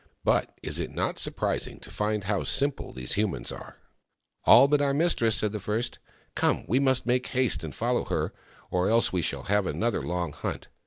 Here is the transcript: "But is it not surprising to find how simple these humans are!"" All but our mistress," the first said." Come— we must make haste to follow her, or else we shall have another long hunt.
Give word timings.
"But 0.33 0.57
is 0.63 0.79
it 0.79 0.89
not 0.89 1.19
surprising 1.19 1.79
to 1.81 1.91
find 1.91 2.23
how 2.23 2.43
simple 2.43 2.91
these 2.91 3.13
humans 3.13 3.51
are!"" 3.51 3.77
All 4.45 4.67
but 4.67 4.81
our 4.81 4.95
mistress," 4.95 5.39
the 5.41 5.59
first 5.59 5.99
said." 6.03 6.13
Come— 6.35 6.65
we 6.67 6.79
must 6.79 7.05
make 7.05 7.27
haste 7.27 7.61
to 7.61 7.71
follow 7.71 8.05
her, 8.05 8.33
or 8.71 8.89
else 8.89 9.13
we 9.13 9.21
shall 9.21 9.43
have 9.43 9.67
another 9.67 10.01
long 10.01 10.33
hunt. 10.33 10.69